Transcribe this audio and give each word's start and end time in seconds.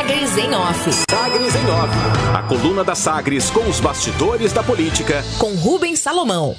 Sagres 0.00 0.38
em 0.38 0.54
Off. 0.54 0.90
Sagres 1.10 1.54
em 1.54 1.70
Off. 1.70 1.94
A 2.34 2.42
coluna 2.44 2.82
da 2.82 2.94
Sagres 2.94 3.50
com 3.50 3.68
os 3.68 3.80
bastidores 3.80 4.50
da 4.50 4.62
política. 4.62 5.22
Com 5.38 5.54
Rubens 5.56 5.98
Salomão. 6.00 6.56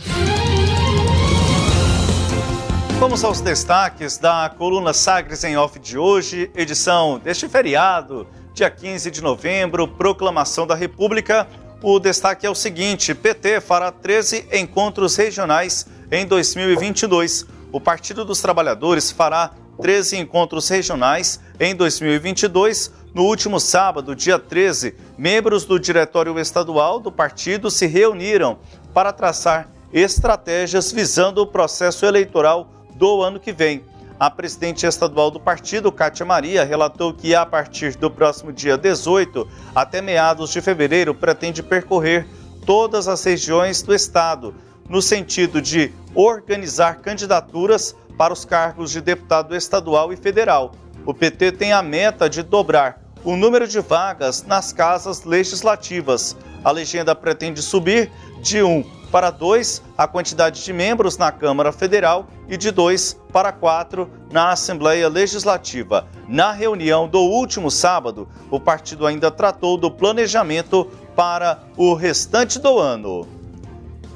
Vamos 3.00 3.24
aos 3.24 3.42
destaques 3.42 4.20
da 4.20 4.54
coluna 4.56 4.94
Sagres 4.94 5.44
em 5.44 5.58
Off 5.58 5.80
de 5.80 5.98
hoje, 5.98 6.52
edição 6.54 7.18
deste 7.18 7.50
feriado, 7.50 8.28
dia 8.54 8.70
15 8.70 9.10
de 9.10 9.24
novembro, 9.24 9.88
proclamação 9.88 10.68
da 10.68 10.76
República. 10.76 11.48
O 11.82 11.98
destaque 11.98 12.46
é 12.46 12.50
o 12.50 12.54
seguinte: 12.54 13.16
PT 13.16 13.60
fará 13.60 13.92
13 13.92 14.50
encontros 14.54 15.16
regionais 15.16 15.88
em 16.12 16.28
2022. 16.28 17.48
O 17.72 17.82
Partido 17.82 18.24
dos 18.24 18.40
Trabalhadores 18.40 19.10
fará 19.10 19.50
13 19.82 20.18
encontros 20.18 20.70
regionais 20.70 21.40
em 21.60 21.76
2022. 21.76 23.01
No 23.14 23.24
último 23.24 23.60
sábado, 23.60 24.16
dia 24.16 24.40
13, 24.40 24.96
membros 25.18 25.66
do 25.66 25.78
Diretório 25.78 26.40
Estadual 26.40 26.98
do 26.98 27.12
partido 27.12 27.70
se 27.70 27.86
reuniram 27.86 28.60
para 28.94 29.12
traçar 29.12 29.70
estratégias 29.92 30.94
visando 30.94 31.42
o 31.42 31.48
processo 31.48 32.06
eleitoral 32.06 32.70
do 32.96 33.22
ano 33.22 33.38
que 33.38 33.52
vem. 33.52 33.84
A 34.18 34.30
presidente 34.30 34.86
estadual 34.86 35.30
do 35.30 35.42
partido, 35.42 35.92
Cátia 35.92 36.26
Maria, 36.26 36.64
relatou 36.64 37.14
que 37.14 37.36
a 37.36 37.46
partir 37.46 37.98
do 37.98 38.10
próximo 38.10 38.54
dia 38.54 38.78
18 38.78 39.46
até 39.76 40.02
meados 40.02 40.50
de 40.52 40.62
fevereiro 40.62 41.14
pretende 41.14 41.62
percorrer 41.62 42.26
todas 42.66 43.10
as 43.10 43.22
regiões 43.26 43.82
do 43.82 43.94
estado, 43.94 44.56
no 44.88 45.02
sentido 45.02 45.62
de 45.62 45.92
organizar 46.16 47.00
candidaturas 47.02 47.94
para 48.18 48.32
os 48.32 48.46
cargos 48.46 48.90
de 48.90 49.02
deputado 49.02 49.54
estadual 49.54 50.14
e 50.14 50.16
federal. 50.16 50.72
O 51.06 51.14
PT 51.14 51.54
tem 51.54 51.74
a 51.74 51.82
meta 51.82 52.30
de 52.30 52.44
dobrar 52.44 53.02
o 53.24 53.36
número 53.36 53.68
de 53.68 53.80
vagas 53.80 54.44
nas 54.44 54.72
casas 54.72 55.24
legislativas. 55.24 56.36
A 56.64 56.72
legenda 56.72 57.16
pretende 57.16 57.62
subir 57.62 58.12
de 58.42 58.62
1 58.62 58.84
para 59.12 59.30
2 59.30 59.82
a 59.98 60.08
quantidade 60.08 60.64
de 60.64 60.72
membros 60.72 61.18
na 61.18 61.32
Câmara 61.32 61.72
Federal 61.72 62.28
e 62.48 62.56
de 62.56 62.72
2 62.72 63.20
para 63.32 63.52
4 63.52 64.10
na 64.32 64.52
Assembleia 64.52 65.10
Legislativa. 65.10 66.08
Na 66.28 66.52
reunião 66.52 67.08
do 67.08 67.20
último 67.20 67.70
sábado, 67.70 68.28
o 68.50 68.60
partido 68.60 69.06
ainda 69.06 69.30
tratou 69.30 69.78
do 69.78 69.92
planejamento 69.92 70.86
para 71.16 71.60
o 71.76 71.94
restante 71.94 72.58
do 72.60 72.80
ano. 72.80 73.28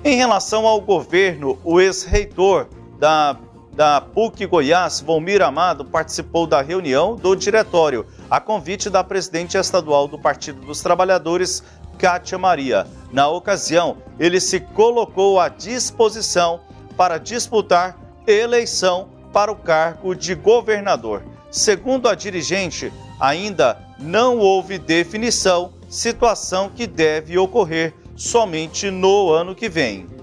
Em 0.03 0.16
relação 0.16 0.66
ao 0.67 0.80
governo, 0.80 1.58
o 1.64 1.81
ex-reitor 1.81 2.67
da 2.99 3.36
da 3.76 4.00
PUC 4.00 4.45
Goiás, 4.45 5.02
Volmir 5.02 5.42
Amado, 5.42 5.84
participou 5.84 6.48
da 6.48 6.62
reunião 6.62 7.16
do 7.16 7.36
diretório, 7.36 8.06
a 8.30 8.40
convite 8.40 8.90
da 8.90 9.04
presidente 9.04 9.58
estadual 9.58 10.08
do 10.08 10.17
Partido 10.17 10.62
dos 10.62 10.82
Trabalhadores, 10.82 11.62
Kátia 12.00 12.38
Maria. 12.38 12.88
Na 13.12 13.28
ocasião, 13.28 13.98
ele 14.17 14.40
se 14.40 14.62
colocou 14.62 15.40
à 15.40 15.50
disposição 15.50 16.62
para 16.95 17.17
disputar 17.17 17.98
eleição 18.26 19.09
para 19.34 19.52
o 19.52 19.56
cargo 19.56 20.16
de 20.16 20.34
governador. 20.36 21.23
Segundo 21.52 22.08
a 22.08 22.16
dirigente, 22.16 22.92
ainda 23.20 23.78
não 24.00 24.39
houve 24.39 24.78
definição, 24.78 25.73
situação 25.89 26.70
que 26.70 26.88
deve 26.88 27.38
ocorrer 27.38 27.94
somente 28.16 28.89
no 28.89 29.32
ano 29.32 29.54
que 29.54 29.67
vem. 29.67 30.14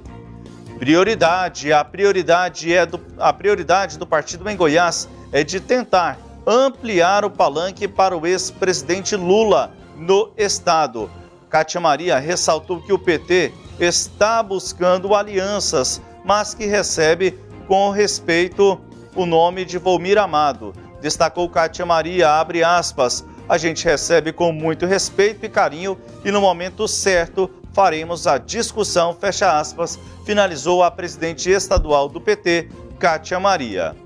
Prioridade, 0.83 1.73
a 1.73 1.85
prioridade 1.85 2.75
é 2.75 2.85
do, 2.85 3.01
a 3.17 3.33
prioridade 3.33 3.97
do 3.97 4.05
partido 4.05 4.51
em 4.51 4.57
Goiás 4.57 5.09
é 5.31 5.45
de 5.45 5.61
tentar 5.61 6.19
ampliar 6.45 7.25
o 7.25 7.31
palanque 7.31 7.87
para 7.87 8.17
o 8.17 8.27
ex-presidente 8.27 9.15
Lula 9.15 9.73
no 9.97 10.33
estado. 10.37 11.09
Cátia 11.49 11.81
Maria 11.81 12.19
ressaltou 12.19 12.83
que 12.83 12.93
o 12.93 12.99
PT 12.99 13.55
está 13.79 14.43
buscando 14.43 15.15
alianças, 15.15 16.03
mas 16.25 16.53
que 16.53 16.67
recebe 16.67 17.39
com 17.69 17.91
respeito 17.91 18.81
o 19.15 19.25
nome 19.25 19.65
de 19.65 19.79
Volmir 19.79 20.19
Amado. 20.19 20.73
Destacou 21.01 21.49
Cátia 21.49 21.87
Maria, 21.87 22.29
abre 22.29 22.65
aspas, 22.65 23.25
a 23.49 23.59
gente 23.59 23.85
recebe 23.85 24.33
com 24.33 24.53
muito 24.53 24.87
respeito 24.87 25.45
e 25.45 25.49
carinho 25.49 25.99
e 26.25 26.31
no 26.31 26.41
momento 26.41 26.87
certo 26.87 27.51
faremos 27.73 28.27
a 28.27 28.39
discussão, 28.39 29.15
fecha 29.15 29.59
aspas, 29.59 29.99
finalizou 30.25 30.83
a 30.83 30.91
presidente 30.91 31.51
estadual 31.51 32.09
do 32.09 32.21
PT, 32.21 32.69
Kátia 32.99 33.41
Maria. 33.41 33.97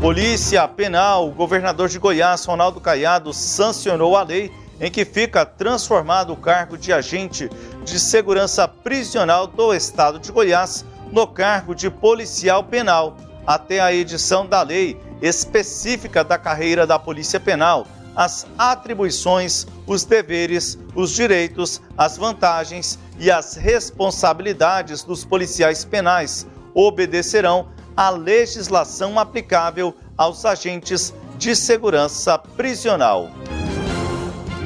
Polícia 0.00 0.66
Penal, 0.66 1.28
o 1.28 1.32
governador 1.32 1.88
de 1.88 1.98
Goiás, 1.98 2.44
Ronaldo 2.46 2.80
Caiado, 2.80 3.34
sancionou 3.34 4.16
a 4.16 4.22
lei 4.22 4.50
em 4.80 4.90
que 4.90 5.04
fica 5.04 5.44
transformado 5.44 6.32
o 6.32 6.36
cargo 6.36 6.78
de 6.78 6.90
agente 6.90 7.50
de 7.84 8.00
segurança 8.00 8.66
prisional 8.66 9.46
do 9.46 9.74
estado 9.74 10.18
de 10.18 10.32
Goiás 10.32 10.86
no 11.12 11.26
cargo 11.26 11.74
de 11.74 11.90
policial 11.90 12.64
penal, 12.64 13.14
até 13.46 13.78
a 13.78 13.92
edição 13.92 14.46
da 14.46 14.62
lei 14.62 14.98
específica 15.20 16.24
da 16.24 16.38
carreira 16.38 16.86
da 16.86 16.98
Polícia 16.98 17.38
Penal 17.38 17.86
as 18.14 18.46
atribuições, 18.58 19.66
os 19.86 20.04
deveres, 20.04 20.78
os 20.94 21.12
direitos, 21.12 21.80
as 21.96 22.16
vantagens 22.16 22.98
e 23.18 23.30
as 23.30 23.56
responsabilidades 23.56 25.02
dos 25.02 25.24
policiais 25.24 25.84
penais 25.84 26.46
obedecerão 26.74 27.68
à 27.96 28.10
legislação 28.10 29.18
aplicável 29.18 29.94
aos 30.16 30.44
agentes 30.44 31.14
de 31.38 31.54
segurança 31.54 32.38
prisional. 32.38 33.30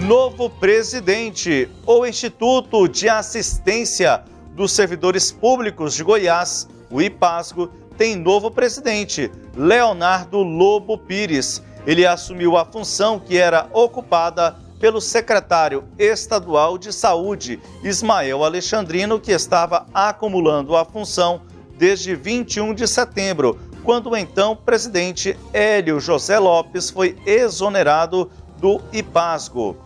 Novo 0.03 0.51
presidente, 0.51 1.69
o 1.87 2.05
Instituto 2.05 2.89
de 2.89 3.09
Assistência 3.09 4.23
dos 4.55 4.73
Servidores 4.73 5.33
Públicos 5.33 5.95
de 5.95 6.05
Goiás, 6.05 6.69
o 6.91 7.01
IPASGO, 7.01 7.69
tem 7.97 8.17
novo 8.17 8.51
presidente, 8.51 9.31
Leonardo 9.57 10.43
Lobo 10.43 10.99
Pires 10.99 11.63
ele 11.87 12.07
assumiu 12.07 12.57
a 12.57 12.65
função 12.65 13.19
que 13.19 13.37
era 13.37 13.69
ocupada 13.73 14.57
pelo 14.81 15.01
secretário 15.01 15.85
estadual 15.99 16.77
de 16.77 16.93
saúde, 16.93 17.61
Ismael 17.83 18.45
Alexandrino, 18.45 19.19
que 19.19 19.33
estava 19.33 19.87
acumulando 19.95 20.77
a 20.77 20.85
função 20.85 21.43
desde 21.79 22.15
21 22.15 22.75
de 22.75 22.87
setembro, 22.87 23.59
quando 23.83 24.11
o 24.11 24.17
então 24.17 24.57
presidente 24.57 25.39
Hélio 25.53 26.01
José 26.01 26.39
Lopes 26.39 26.91
foi 26.91 27.17
exonerado 27.27 28.31
do 28.59 28.81
IPASGO. 28.93 29.77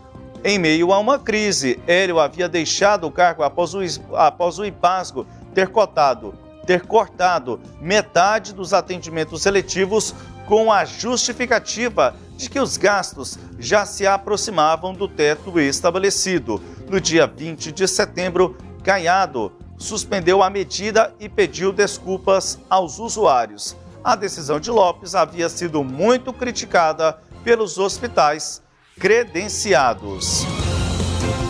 Em 0.45 0.59
meio 0.59 0.93
a 0.93 0.99
uma 0.99 1.19
crise, 1.19 1.81
Hélio 1.87 2.21
havia 2.21 2.49
deixado 2.49 3.07
o 3.07 3.11
cargo 3.11 3.43
após 3.43 3.75
o, 3.75 3.81
após 4.15 4.59
o 4.59 4.65
IPASGO 4.65 5.27
ter 5.53 5.69
cotado, 5.69 6.35
ter 6.65 6.87
cortado 6.87 7.61
metade 7.81 8.55
dos 8.55 8.73
atendimentos 8.73 9.43
seletivos 9.43 10.15
com 10.49 10.73
a 10.73 10.83
justificativa 10.87 12.17
de 12.35 12.49
que 12.49 12.59
os 12.59 12.79
gastos 12.79 13.39
já 13.59 13.85
se 13.85 14.07
aproximavam 14.07 14.95
do 14.95 15.07
teto 15.07 15.61
estabelecido. 15.61 16.59
No 16.89 16.99
dia 16.99 17.27
20 17.27 17.71
de 17.71 17.87
setembro, 17.87 18.57
Caiado 18.83 19.53
suspendeu 19.77 20.43
a 20.43 20.49
medida 20.49 21.15
e 21.21 21.29
pediu 21.29 21.71
desculpas 21.71 22.59
aos 22.71 22.99
usuários. 22.99 23.77
A 24.03 24.17
decisão 24.17 24.59
de 24.59 24.71
Lopes 24.71 25.15
havia 25.15 25.51
sido 25.51 25.85
muito 25.85 26.33
criticada 26.33 27.19
pelos 27.45 27.77
hospitais 27.77 28.63
credenciados. 28.99 30.47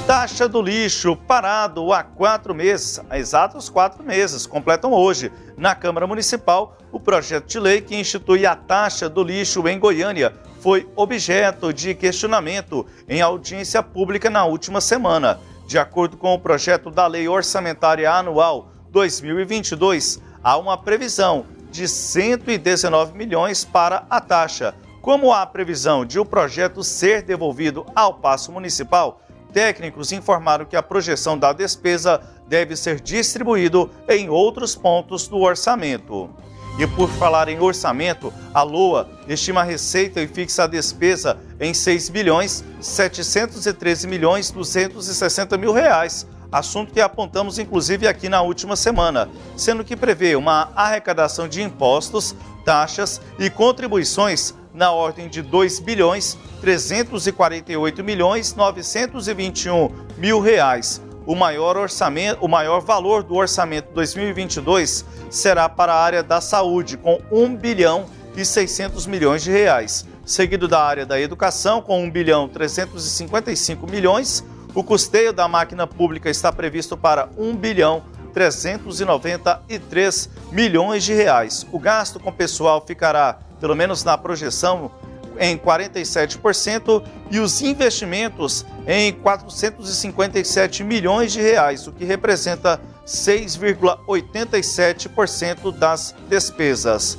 Taxa 0.09 0.49
do 0.49 0.63
lixo 0.63 1.15
parado 1.15 1.93
há 1.93 2.03
quatro 2.03 2.55
meses, 2.55 2.99
exatos 3.13 3.69
quatro 3.69 4.03
meses, 4.03 4.47
completam 4.47 4.91
hoje. 4.91 5.31
Na 5.55 5.75
Câmara 5.75 6.07
Municipal, 6.07 6.79
o 6.91 6.99
projeto 6.99 7.47
de 7.47 7.61
lei 7.61 7.83
que 7.83 7.95
institui 7.95 8.47
a 8.47 8.57
taxa 8.57 9.07
do 9.07 9.23
lixo 9.23 9.69
em 9.69 9.79
Goiânia 9.79 10.33
foi 10.63 10.89
objeto 10.97 11.75
de 11.75 11.95
questionamento 11.95 12.87
em 13.07 13.21
audiência 13.21 13.83
pública 13.83 14.31
na 14.31 14.47
última 14.47 14.81
semana. 14.81 15.41
De 15.67 15.79
acordo 15.79 16.17
com 16.17 16.33
o 16.33 16.41
projeto 16.41 16.91
da 16.91 17.07
Lei 17.07 17.29
Orçamentária 17.29 18.11
Anual 18.11 18.71
2022, 18.91 20.23
há 20.43 20.57
uma 20.57 20.79
previsão 20.79 21.45
de 21.71 21.87
119 21.87 23.13
milhões 23.13 23.63
para 23.63 24.07
a 24.09 24.23
taxa. 24.23 24.75
Como 25.03 25.35
há 25.35 25.43
a 25.43 25.47
previsão 25.47 26.07
de 26.07 26.19
o 26.19 26.25
projeto 26.25 26.83
ser 26.83 27.21
devolvido 27.21 27.85
ao 27.95 28.15
passo 28.15 28.51
municipal, 28.51 29.21
Técnicos 29.53 30.13
informaram 30.13 30.65
que 30.65 30.77
a 30.77 30.83
projeção 30.83 31.39
da 31.39 31.53
despesa 31.53 32.21
deve 32.47 32.77
ser 32.77 33.01
distribuído 33.01 33.91
em 34.09 34.29
outros 34.29 34.75
pontos 34.75 35.27
do 35.29 35.39
orçamento. 35.39 36.31
E 36.79 36.87
por 36.87 37.09
falar 37.11 37.49
em 37.49 37.59
orçamento, 37.59 38.33
a 38.55 38.63
LOA 38.63 39.09
estima 39.27 39.63
a 39.63 39.65
receita 39.65 40.21
e 40.21 40.29
fixa 40.29 40.63
a 40.63 40.67
despesa 40.67 41.37
em 41.59 41.75
6 41.75 42.09
bilhões 42.09 42.65
713 42.81 44.07
milhões 44.07 44.53
260 44.53 45.59
mil 45.59 45.73
reais, 45.73 46.25
assunto 46.53 46.93
que 46.93 47.01
apontamos 47.01 47.59
inclusive 47.59 48.07
aqui 48.07 48.29
na 48.29 48.43
última 48.43 48.77
semana, 48.77 49.29
sendo 49.57 49.85
que 49.85 49.97
prevê 49.97 50.37
uma 50.37 50.71
arrecadação 50.77 51.49
de 51.49 51.63
impostos, 51.63 52.35
taxas 52.65 53.21
e 53.41 53.51
contribuições 53.51 54.55
na 54.73 54.93
ordem 54.93 55.29
de 55.29 55.43
2 55.43 55.81
bilhões 55.81 56.37
348 56.61 58.03
milhões 58.05 58.55
921 58.55 59.91
mil 60.17 60.41
reais. 60.41 61.03
O 61.27 61.35
maior 61.35 61.77
orçamento, 61.77 62.43
o 62.45 62.49
maior 62.49 62.81
valor 62.81 63.23
do 63.23 63.35
orçamento 63.35 63.93
2022 63.93 65.05
será 65.31 65.69
para 65.69 65.93
a 65.93 66.03
área 66.03 66.23
da 66.23 66.41
saúde 66.41 66.97
com 66.97 67.21
1 67.31 67.55
bilhão 67.57 68.07
e 68.35 68.45
600 68.45 69.07
milhões 69.07 69.43
de 69.43 69.51
reais, 69.51 70.07
seguido 70.25 70.69
da 70.69 70.81
área 70.81 71.05
da 71.05 71.21
educação 71.21 71.83
com 71.83 72.03
1 72.05 72.11
bilhão 72.11 72.49
355 72.49 73.91
milhões. 73.91 74.45
O 74.75 74.85
custeio 74.85 75.33
da 75.33 75.49
máquina 75.49 75.87
pública 75.87 76.31
está 76.31 76.53
previsto 76.53 76.97
para 76.97 77.29
1 77.37 77.57
bilhão 77.57 78.03
393 78.33 80.31
milhões 80.53 81.03
de 81.03 81.13
reais. 81.13 81.67
O 81.73 81.79
gasto 81.79 82.21
com 82.21 82.33
pessoal 82.33 82.85
ficará, 82.87 83.41
pelo 83.61 83.77
menos 83.77 84.05
na 84.05 84.17
projeção, 84.17 84.91
em 85.39 85.57
47% 85.57 87.03
e 87.31 87.39
os 87.39 87.63
investimentos 87.63 88.67
em 88.87 89.13
457 89.13 90.83
milhões 90.83 91.33
de 91.33 91.41
reais, 91.41 91.87
o 91.87 91.93
que 91.93 92.05
representa 92.05 92.81
6,87% 93.07 95.73
das 95.77 96.15
despesas. 96.29 97.17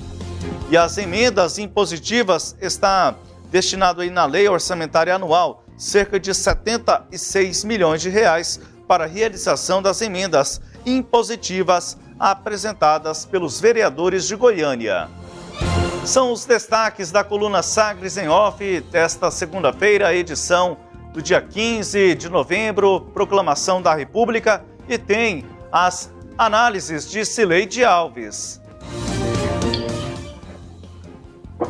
E 0.69 0.75
as 0.77 0.97
emendas 0.97 1.57
impositivas 1.57 2.55
está 2.61 3.15
destinado 3.49 4.01
aí 4.01 4.09
na 4.09 4.25
lei 4.25 4.45
orçamentária 4.47 5.15
anual 5.15 5.63
cerca 5.77 6.19
de 6.19 6.33
76 6.33 7.63
milhões 7.63 8.01
de 8.01 8.09
reais 8.09 8.59
para 8.87 9.05
a 9.05 9.07
realização 9.07 9.81
das 9.81 10.01
emendas 10.01 10.59
impositivas 10.85 11.97
apresentadas 12.19 13.25
pelos 13.25 13.61
vereadores 13.61 14.27
de 14.27 14.35
Goiânia. 14.35 15.07
São 16.05 16.31
os 16.31 16.45
destaques 16.45 17.11
da 17.11 17.23
coluna 17.23 17.61
Sagres 17.61 18.17
em 18.17 18.27
Off 18.27 18.81
desta 18.91 19.29
segunda-feira, 19.29 20.13
edição 20.15 20.77
do 21.13 21.21
dia 21.21 21.41
15 21.41 22.15
de 22.15 22.29
novembro, 22.29 23.01
proclamação 23.13 23.81
da 23.81 23.93
República, 23.93 24.63
e 24.87 24.97
tem 24.97 25.45
as 25.71 26.11
análises 26.37 27.09
de 27.09 27.23
Cileide 27.25 27.83
Alves. 27.83 28.59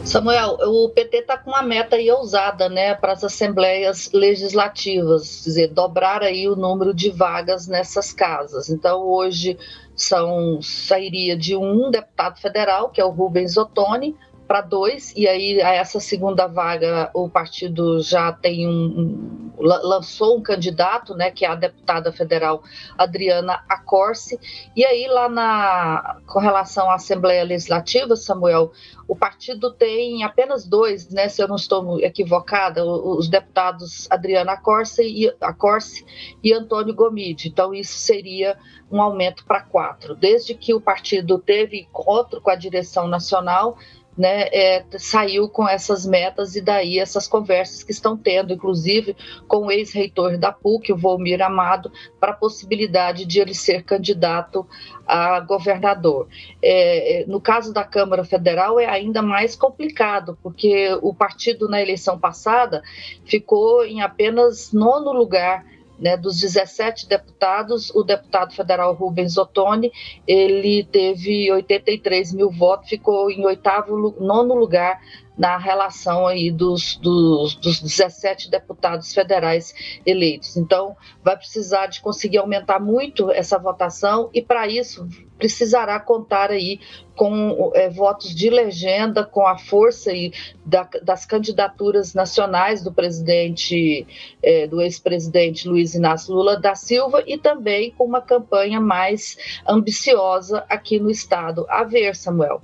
Samuel, 0.05 0.57
o 0.61 0.89
PT 0.89 1.17
está 1.17 1.37
com 1.37 1.49
uma 1.49 1.63
meta 1.63 1.95
aí 1.95 2.09
ousada, 2.11 2.69
né, 2.69 2.93
para 2.95 3.13
as 3.13 3.23
assembleias 3.23 4.11
legislativas, 4.11 5.41
dizer, 5.43 5.69
dobrar 5.69 6.21
aí 6.21 6.47
o 6.47 6.55
número 6.55 6.93
de 6.93 7.09
vagas 7.09 7.67
nessas 7.67 8.13
casas. 8.13 8.69
Então, 8.69 9.01
hoje 9.01 9.57
são 10.03 10.61
sairia 10.61 11.37
de 11.37 11.55
um 11.55 11.89
deputado 11.91 12.39
federal, 12.39 12.89
que 12.89 13.01
é 13.01 13.05
o 13.05 13.09
Rubens 13.09 13.57
Ottoni, 13.57 14.15
para 14.47 14.61
dois, 14.61 15.13
e 15.15 15.27
aí 15.27 15.61
a 15.61 15.75
essa 15.75 15.99
segunda 15.99 16.47
vaga 16.47 17.11
o 17.13 17.29
partido 17.29 18.01
já 18.01 18.31
tem 18.31 18.67
um, 18.67 19.28
lançou 19.59 20.37
um 20.37 20.41
candidato, 20.41 21.13
né, 21.13 21.31
que 21.31 21.45
é 21.45 21.49
a 21.49 21.55
deputada 21.55 22.11
federal 22.11 22.63
Adriana 22.97 23.63
Acorce, 23.67 24.39
e 24.75 24.85
aí 24.85 25.07
lá 25.07 25.27
na 25.27 26.17
com 26.25 26.39
relação 26.39 26.89
à 26.89 26.95
Assembleia 26.95 27.43
Legislativa, 27.43 28.15
Samuel, 28.15 28.71
o 29.07 29.15
partido 29.15 29.71
tem 29.71 30.23
apenas 30.23 30.65
dois, 30.65 31.09
né, 31.09 31.27
se 31.27 31.41
eu 31.41 31.47
não 31.47 31.55
estou 31.55 31.99
equivocada, 31.99 32.85
os 32.85 33.27
deputados 33.27 34.07
Adriana 34.09 34.53
Acorce 34.53 35.03
e, 35.03 35.33
Acorce 35.41 36.05
e 36.43 36.53
Antônio 36.53 36.93
Gomide, 36.93 37.49
então 37.49 37.73
isso 37.73 37.97
seria 37.97 38.57
um 38.91 39.01
aumento 39.01 39.45
para 39.45 39.61
quatro. 39.61 40.15
Desde 40.15 40.55
que 40.55 40.73
o 40.73 40.81
partido 40.81 41.37
teve 41.37 41.81
encontro 41.81 42.41
com 42.41 42.49
a 42.49 42.55
direção 42.55 43.07
nacional, 43.07 43.77
né, 44.17 44.47
é, 44.51 44.85
saiu 44.97 45.47
com 45.47 45.67
essas 45.67 46.05
metas 46.05 46.55
e 46.55 46.61
daí 46.61 46.99
essas 46.99 47.27
conversas 47.27 47.83
que 47.83 47.91
estão 47.91 48.17
tendo, 48.17 48.53
inclusive 48.53 49.15
com 49.47 49.67
o 49.67 49.71
ex-reitor 49.71 50.37
da 50.37 50.51
PUC, 50.51 50.91
o 50.91 50.97
Volmir 50.97 51.41
Amado, 51.41 51.91
para 52.19 52.31
a 52.31 52.35
possibilidade 52.35 53.25
de 53.25 53.39
ele 53.39 53.53
ser 53.53 53.83
candidato 53.83 54.67
a 55.07 55.39
governador. 55.39 56.27
É, 56.61 57.21
é, 57.21 57.25
no 57.25 57.39
caso 57.39 57.73
da 57.73 57.83
Câmara 57.83 58.23
Federal 58.23 58.79
é 58.79 58.85
ainda 58.85 59.21
mais 59.21 59.55
complicado, 59.55 60.37
porque 60.43 60.89
o 61.01 61.13
partido 61.13 61.67
na 61.67 61.81
eleição 61.81 62.19
passada 62.19 62.83
ficou 63.25 63.85
em 63.85 64.01
apenas 64.01 64.71
nono 64.73 65.11
lugar 65.11 65.65
né, 65.99 66.15
dos 66.15 66.39
17 66.39 67.07
deputados, 67.07 67.89
o 67.93 68.03
deputado 68.03 68.53
federal 68.53 68.93
Rubens 68.93 69.37
Ottoni, 69.37 69.91
ele 70.27 70.83
teve 70.83 71.51
83 71.51 72.33
mil 72.33 72.49
votos, 72.49 72.89
ficou 72.89 73.29
em 73.29 73.45
oitavo, 73.45 74.15
nono 74.19 74.55
lugar 74.55 74.99
na 75.39 75.57
relação 75.57 76.27
aí 76.27 76.51
dos, 76.51 76.97
dos, 76.97 77.55
dos 77.55 77.79
17 77.79 78.51
deputados 78.51 79.13
federais 79.13 79.73
eleitos. 80.05 80.57
Então, 80.57 80.97
vai 81.23 81.37
precisar 81.37 81.87
de 81.87 82.01
conseguir 82.01 82.39
aumentar 82.39 82.77
muito 82.77 83.31
essa 83.31 83.57
votação 83.57 84.29
e, 84.33 84.41
para 84.41 84.67
isso, 84.67 85.07
precisará 85.37 85.97
contar 85.97 86.51
aí 86.51 86.81
com 87.15 87.71
é, 87.73 87.89
votos 87.89 88.35
de 88.35 88.49
legenda, 88.49 89.23
com 89.23 89.47
a 89.47 89.57
força 89.57 90.11
aí 90.11 90.33
da, 90.65 90.83
das 91.01 91.25
candidaturas 91.25 92.13
nacionais 92.13 92.83
do 92.83 92.91
presidente, 92.91 94.05
é, 94.43 94.67
do 94.67 94.81
ex-presidente 94.81 95.69
Luiz 95.69 95.95
Inácio 95.95 96.33
Lula 96.33 96.59
da 96.59 96.75
Silva 96.75 97.23
e 97.25 97.37
também 97.37 97.91
com 97.91 98.03
uma 98.03 98.21
campanha 98.21 98.81
mais 98.81 99.37
ambiciosa 99.65 100.65
aqui 100.67 100.99
no 100.99 101.09
estado. 101.09 101.65
A 101.69 101.85
ver, 101.85 102.13
Samuel. 102.13 102.61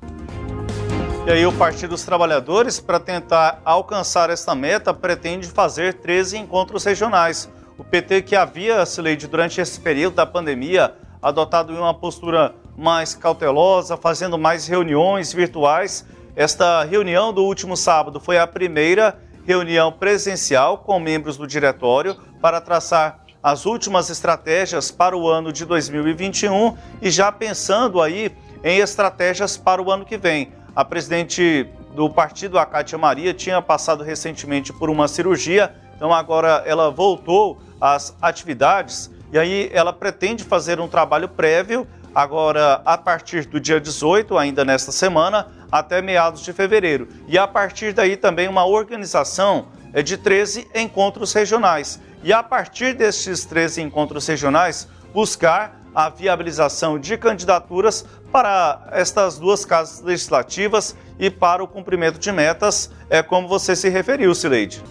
E 1.26 1.32
aí 1.32 1.44
o 1.44 1.52
Partido 1.52 1.90
dos 1.90 2.04
Trabalhadores, 2.04 2.80
para 2.80 3.00
tentar 3.00 3.60
alcançar 3.66 4.30
esta 4.30 4.54
meta, 4.54 4.94
pretende 4.94 5.48
fazer 5.48 5.96
13 5.96 6.38
encontros 6.38 6.84
regionais. 6.84 7.50
O 7.80 7.84
PT 7.84 8.22
que 8.22 8.36
havia, 8.36 8.86
Sileide, 8.86 9.26
durante 9.28 9.60
esse 9.60 9.80
período 9.80 10.14
da 10.14 10.26
pandemia, 10.28 10.94
adotado 11.20 11.74
uma 11.74 11.96
postura 11.96 12.54
mais 12.78 13.16
cautelosa, 13.16 13.98
fazendo 13.98 14.38
mais 14.38 14.68
reuniões 14.68 15.34
virtuais. 15.34 16.06
Esta 16.36 16.84
reunião 16.84 17.34
do 17.34 17.44
último 17.44 17.76
sábado 17.76 18.20
foi 18.20 18.38
a 18.38 18.46
primeira 18.46 19.18
reunião 19.48 19.92
presencial 19.92 20.78
com 20.78 21.00
membros 21.00 21.38
do 21.38 21.48
diretório 21.48 22.16
para 22.40 22.62
traçar 22.62 23.22
as 23.42 23.66
últimas 23.66 24.12
estratégias 24.12 24.92
para 24.92 25.18
o 25.18 25.28
ano 25.28 25.52
de 25.52 25.66
2021 25.66 26.78
e 27.02 27.10
já 27.10 27.32
pensando 27.32 28.00
aí 28.00 28.32
em 28.64 28.78
estratégias 28.78 29.58
para 29.58 29.82
o 29.82 29.92
ano 29.92 30.06
que 30.06 30.18
vem. 30.20 30.54
A 30.76 30.84
presidente 30.84 31.70
do 31.96 32.10
partido, 32.10 32.60
a 32.60 32.66
Cátia 32.66 32.98
Maria, 32.98 33.34
tinha 33.34 33.62
passado 33.62 34.04
recentemente 34.04 34.74
por 34.74 34.90
uma 34.90 35.08
cirurgia, 35.08 35.74
então 35.96 36.14
agora 36.14 36.64
ela 36.66 36.92
voltou 36.92 37.62
às 37.80 38.14
atividades 38.22 39.10
e 39.32 39.40
aí 39.40 39.70
ela 39.72 39.94
pretende 39.94 40.44
fazer 40.44 40.82
um 40.82 40.88
trabalho 40.88 41.30
prévio 41.30 41.88
agora 42.14 42.82
a 42.86 42.98
partir 42.98 43.46
do 43.46 43.58
dia 43.58 43.80
18, 43.80 44.38
ainda 44.38 44.66
nesta 44.66 44.92
semana, 44.92 45.48
até 45.72 46.02
meados 46.02 46.42
de 46.42 46.52
fevereiro. 46.52 47.08
E 47.28 47.38
a 47.38 47.48
partir 47.48 47.94
daí 47.94 48.18
também 48.18 48.50
uma 48.50 48.66
organização 48.66 49.68
é 49.94 50.02
de 50.02 50.18
13 50.18 50.68
encontros 50.76 51.32
regionais. 51.32 52.02
E 52.22 52.34
a 52.34 52.44
partir 52.44 52.94
destes 52.94 53.46
13 53.46 53.82
encontros 53.82 54.28
regionais, 54.28 54.90
buscar 55.14 55.85
a 55.96 56.10
viabilização 56.10 57.00
de 57.00 57.18
candidaturas 57.18 58.06
para 58.32 58.90
estas 58.92 59.40
duas 59.40 59.64
casas 59.64 60.02
legislativas 60.02 60.96
e 61.18 61.30
para 61.30 61.64
o 61.64 61.68
cumprimento 61.68 62.20
de 62.20 62.32
metas, 62.32 62.92
é 63.10 63.24
como 63.24 63.48
você 63.48 63.76
se 63.76 63.88
referiu, 63.88 64.36
Sileide. 64.36 64.84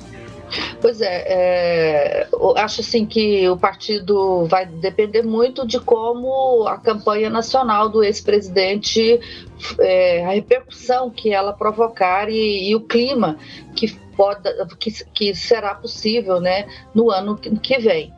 Pois 0.81 1.01
é, 1.01 1.25
é, 1.27 2.29
acho 2.57 2.81
assim 2.81 3.05
que 3.05 3.49
o 3.49 3.57
partido 3.57 4.47
vai 4.47 4.67
depender 4.67 5.23
muito 5.23 5.67
de 5.67 5.81
como 5.81 6.67
a 6.67 6.79
campanha 6.79 7.29
nacional 7.29 7.89
do 7.89 8.05
ex-presidente, 8.05 9.21
é, 9.81 10.25
a 10.25 10.31
repercussão 10.31 11.11
que 11.11 11.33
ela 11.33 11.53
provocar 11.53 12.29
e, 12.31 12.71
e 12.71 12.75
o 12.77 12.81
clima 12.81 13.37
que, 13.75 13.93
pode, 14.17 14.43
que, 14.79 14.93
que 15.13 15.35
será 15.35 15.75
possível 15.75 16.41
né, 16.41 16.67
no 16.95 17.11
ano 17.11 17.37
que 17.37 17.79
vem. 17.79 18.13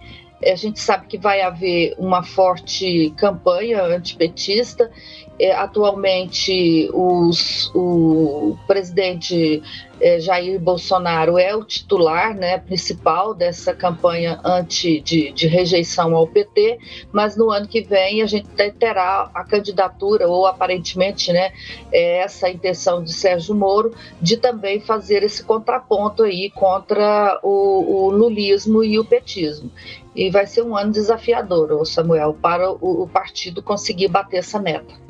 A 0.44 0.54
gente 0.54 0.80
sabe 0.80 1.06
que 1.06 1.18
vai 1.18 1.40
haver 1.40 1.94
uma 1.98 2.22
forte 2.22 3.10
campanha 3.16 3.82
antipetista. 3.82 4.90
É, 5.38 5.52
atualmente, 5.52 6.88
os, 6.94 7.70
o 7.74 8.56
presidente 8.66 9.62
é, 10.00 10.18
Jair 10.18 10.58
Bolsonaro 10.58 11.38
é 11.38 11.54
o 11.54 11.62
titular 11.62 12.34
né, 12.34 12.56
principal 12.58 13.34
dessa 13.34 13.74
campanha 13.74 14.40
anti, 14.42 15.00
de, 15.00 15.32
de, 15.32 15.46
rejeição 15.46 16.14
ao 16.14 16.26
PT, 16.26 16.78
mas 17.12 17.36
no 17.36 17.50
ano 17.50 17.68
que 17.68 17.82
vem 17.82 18.22
a 18.22 18.26
gente 18.26 18.48
terá 18.78 19.30
a 19.34 19.44
candidatura, 19.44 20.26
ou 20.26 20.46
aparentemente 20.46 21.30
né, 21.32 21.52
é 21.92 22.18
essa 22.18 22.48
intenção 22.48 23.02
de 23.02 23.12
Sérgio 23.12 23.54
Moro, 23.54 23.94
de 24.20 24.38
também 24.38 24.80
fazer 24.80 25.22
esse 25.22 25.44
contraponto 25.44 26.22
aí 26.22 26.50
contra 26.50 27.38
o, 27.42 28.06
o 28.06 28.10
lulismo 28.10 28.82
e 28.82 28.98
o 28.98 29.04
petismo. 29.04 29.70
E 30.14 30.30
vai 30.30 30.46
ser 30.46 30.62
um 30.62 30.74
ano 30.74 30.92
desafiador, 30.92 31.86
Samuel, 31.86 32.34
para 32.40 32.70
o 32.70 33.06
partido 33.06 33.62
conseguir 33.62 34.08
bater 34.08 34.38
essa 34.38 34.58
meta. 34.58 35.05